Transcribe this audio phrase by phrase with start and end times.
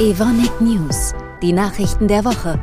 [0.00, 2.56] Evonik News, die Nachrichten der Woche.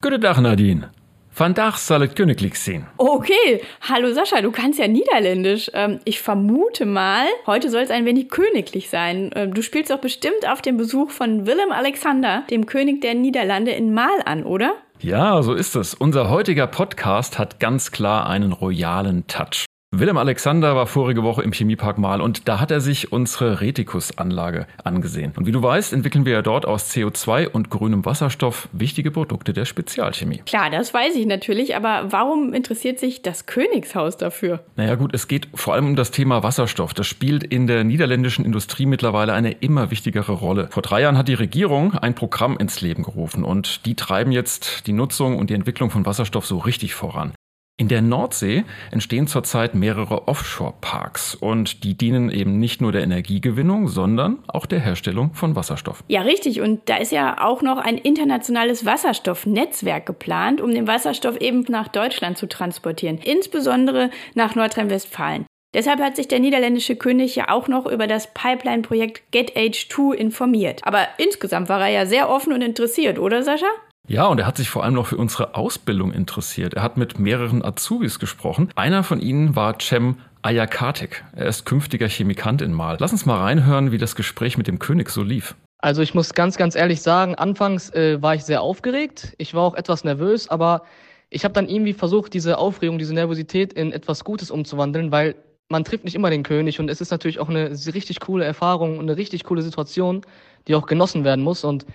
[0.00, 0.90] Guten Tag, Nadine.
[1.36, 2.86] Vandaag soll es königlich sein.
[2.96, 5.70] Okay, hallo Sascha, du kannst ja Niederländisch.
[5.74, 9.30] Ähm, ich vermute mal, heute soll es ein wenig königlich sein.
[9.34, 13.72] Ähm, du spielst doch bestimmt auf den Besuch von Willem Alexander, dem König der Niederlande,
[13.72, 14.72] in Mal an, oder?
[15.00, 15.92] Ja, so ist es.
[15.92, 19.66] Unser heutiger Podcast hat ganz klar einen royalen Touch.
[19.92, 24.68] Willem Alexander war vorige Woche im Chemiepark Mal und da hat er sich unsere Retikus-Anlage
[24.84, 25.32] angesehen.
[25.36, 29.52] Und wie du weißt, entwickeln wir ja dort aus CO2 und grünem Wasserstoff wichtige Produkte
[29.52, 30.42] der Spezialchemie.
[30.46, 34.60] Klar, das weiß ich natürlich, aber warum interessiert sich das Königshaus dafür?
[34.76, 36.94] Naja gut, es geht vor allem um das Thema Wasserstoff.
[36.94, 40.68] Das spielt in der niederländischen Industrie mittlerweile eine immer wichtigere Rolle.
[40.70, 44.86] Vor drei Jahren hat die Regierung ein Programm ins Leben gerufen und die treiben jetzt
[44.86, 47.32] die Nutzung und die Entwicklung von Wasserstoff so richtig voran.
[47.80, 53.88] In der Nordsee entstehen zurzeit mehrere Offshore-Parks und die dienen eben nicht nur der Energiegewinnung,
[53.88, 56.04] sondern auch der Herstellung von Wasserstoff.
[56.06, 56.60] Ja, richtig.
[56.60, 61.88] Und da ist ja auch noch ein internationales Wasserstoffnetzwerk geplant, um den Wasserstoff eben nach
[61.88, 65.46] Deutschland zu transportieren, insbesondere nach Nordrhein-Westfalen.
[65.72, 70.82] Deshalb hat sich der niederländische König ja auch noch über das Pipeline-Projekt GetH2 informiert.
[70.84, 73.70] Aber insgesamt war er ja sehr offen und interessiert, oder Sascha?
[74.10, 76.74] Ja, und er hat sich vor allem noch für unsere Ausbildung interessiert.
[76.74, 78.68] Er hat mit mehreren Azubis gesprochen.
[78.74, 81.22] Einer von ihnen war Cem Ayakatik.
[81.36, 82.96] Er ist künftiger Chemikant in Mal.
[82.98, 85.54] Lass uns mal reinhören, wie das Gespräch mit dem König so lief.
[85.78, 89.36] Also ich muss ganz, ganz ehrlich sagen, anfangs äh, war ich sehr aufgeregt.
[89.38, 90.82] Ich war auch etwas nervös, aber
[91.28, 95.36] ich habe dann irgendwie versucht, diese Aufregung, diese Nervosität in etwas Gutes umzuwandeln, weil
[95.68, 98.98] man trifft nicht immer den König und es ist natürlich auch eine richtig coole Erfahrung
[98.98, 100.22] und eine richtig coole Situation,
[100.66, 101.62] die auch genossen werden muss.
[101.62, 101.86] Und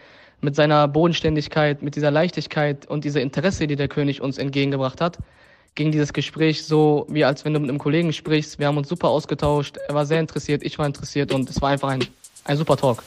[0.42, 5.18] mit seiner Bodenständigkeit, mit dieser Leichtigkeit und dieser Interesse, die der König uns entgegengebracht hat,
[5.76, 8.60] ging dieses Gespräch so, wie als wenn du mit einem Kollegen sprichst.
[8.60, 9.78] Wir haben uns super ausgetauscht.
[9.88, 12.06] Er war sehr interessiert, ich war interessiert und es war einfach ein,
[12.46, 13.04] ein super Talk.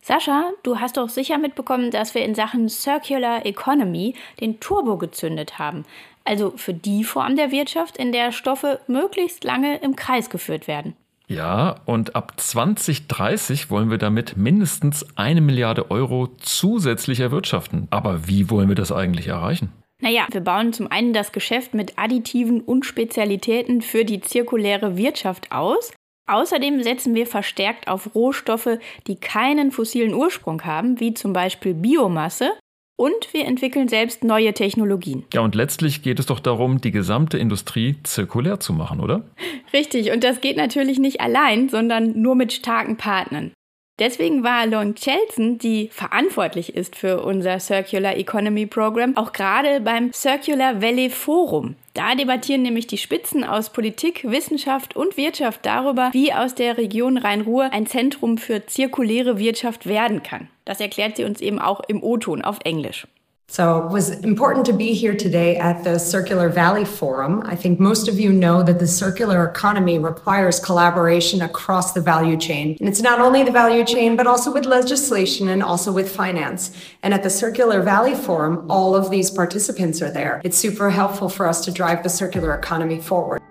[0.00, 5.58] Sascha, du hast doch sicher mitbekommen, dass wir in Sachen Circular Economy den Turbo gezündet
[5.58, 5.86] haben.
[6.24, 10.94] Also für die Form der Wirtschaft, in der Stoffe möglichst lange im Kreis geführt werden.
[11.34, 17.88] Ja, und ab 2030 wollen wir damit mindestens eine Milliarde Euro zusätzlich erwirtschaften.
[17.90, 19.72] Aber wie wollen wir das eigentlich erreichen?
[20.00, 25.50] Naja, wir bauen zum einen das Geschäft mit Additiven und Spezialitäten für die zirkuläre Wirtschaft
[25.50, 25.92] aus.
[26.26, 28.78] Außerdem setzen wir verstärkt auf Rohstoffe,
[29.08, 32.52] die keinen fossilen Ursprung haben, wie zum Beispiel Biomasse
[32.96, 35.24] und wir entwickeln selbst neue Technologien.
[35.32, 39.24] Ja, und letztlich geht es doch darum, die gesamte Industrie zirkulär zu machen, oder?
[39.72, 43.52] Richtig, und das geht natürlich nicht allein, sondern nur mit starken Partnern.
[44.00, 50.12] Deswegen war Long Chelson, die verantwortlich ist für unser Circular Economy Program, auch gerade beim
[50.12, 51.76] Circular Valley Forum.
[51.94, 57.18] Da debattieren nämlich die Spitzen aus Politik, Wissenschaft und Wirtschaft darüber, wie aus der Region
[57.18, 60.48] Rhein-Ruhr ein Zentrum für zirkuläre Wirtschaft werden kann.
[60.64, 63.06] Das erklärt sie uns eben auch im O-Ton auf Englisch.
[63.46, 67.42] So it was important to be here today at the Circular Valley Forum.
[67.44, 72.36] I think most of you know that the circular economy requires collaboration across the value
[72.36, 72.76] chain.
[72.80, 76.74] And it's not only the value chain, but also with legislation and also with finance.
[77.02, 80.40] And at the Circular Valley Forum, all of these participants are there.
[80.42, 83.43] It's super helpful for us to drive the circular economy forward.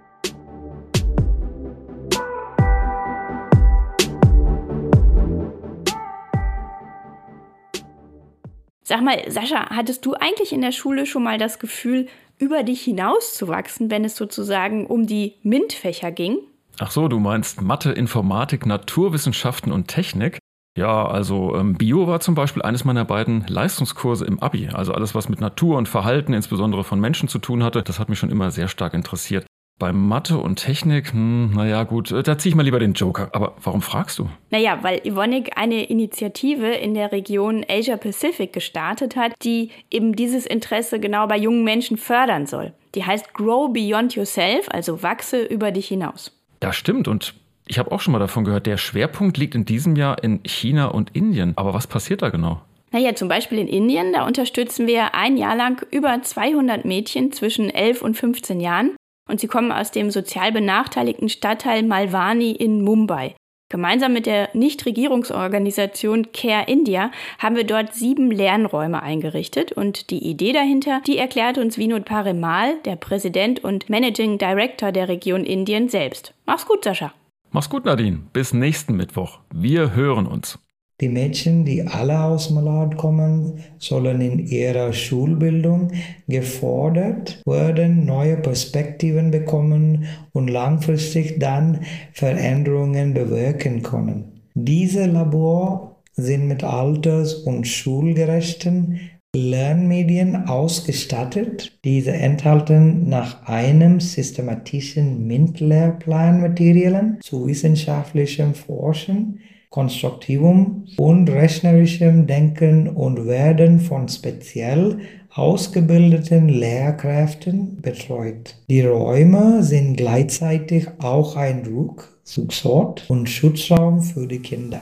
[8.83, 12.07] Sag mal, Sascha, hattest du eigentlich in der Schule schon mal das Gefühl,
[12.37, 16.39] über dich hinauszuwachsen, wenn es sozusagen um die MINT-Fächer ging?
[16.79, 20.39] Ach so, du meinst Mathe, Informatik, Naturwissenschaften und Technik?
[20.77, 24.69] Ja, also ähm, Bio war zum Beispiel eines meiner beiden Leistungskurse im Abi.
[24.73, 28.09] Also alles, was mit Natur und Verhalten, insbesondere von Menschen zu tun hatte, das hat
[28.09, 29.45] mich schon immer sehr stark interessiert.
[29.79, 33.29] Bei Mathe und Technik, hm, naja gut, äh, da ziehe ich mal lieber den Joker.
[33.33, 34.29] Aber warum fragst du?
[34.49, 40.45] Naja, weil Evonik eine Initiative in der Region Asia Pacific gestartet hat, die eben dieses
[40.45, 42.73] Interesse genau bei jungen Menschen fördern soll.
[42.95, 46.31] Die heißt Grow Beyond Yourself, also wachse über dich hinaus.
[46.59, 47.33] Das stimmt und
[47.67, 50.87] ich habe auch schon mal davon gehört, der Schwerpunkt liegt in diesem Jahr in China
[50.87, 51.53] und Indien.
[51.55, 52.61] Aber was passiert da genau?
[52.91, 57.69] Naja, zum Beispiel in Indien, da unterstützen wir ein Jahr lang über 200 Mädchen zwischen
[57.69, 58.91] 11 und 15 Jahren
[59.29, 63.35] und sie kommen aus dem sozial benachteiligten Stadtteil Malwani in Mumbai.
[63.73, 67.09] Gemeinsam mit der Nichtregierungsorganisation Care India
[67.39, 72.75] haben wir dort sieben Lernräume eingerichtet und die Idee dahinter, die erklärt uns Vinod Parimal,
[72.85, 76.35] der Präsident und Managing Director der Region Indien selbst.
[76.45, 77.13] Mach's gut, Sascha.
[77.49, 78.19] Mach's gut, Nadine.
[78.31, 79.39] Bis nächsten Mittwoch.
[79.51, 80.59] Wir hören uns.
[81.01, 85.91] Die Mädchen, die alle aus Malad kommen, sollen in ihrer Schulbildung
[86.27, 91.81] gefordert werden, neue Perspektiven bekommen und langfristig dann
[92.13, 94.41] Veränderungen bewirken können.
[94.53, 98.99] Diese Labor sind mit alters- und schulgerechten
[99.35, 101.79] Lernmedien ausgestattet.
[101.83, 109.39] Diese enthalten nach einem systematischen MINT-Lehrplan Materialien zu wissenschaftlichem Forschen,
[109.73, 114.99] konstruktivem und rechnerischem Denken und werden von speziell
[115.33, 118.55] ausgebildeten Lehrkräften betreut.
[118.69, 124.81] Die Räume sind gleichzeitig auch ein Rückzugsort und Schutzraum für die Kinder.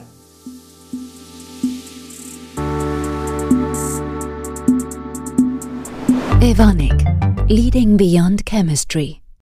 [6.41, 7.05] Evonik,
[7.47, 9.21] Leading Beyond Chemistry.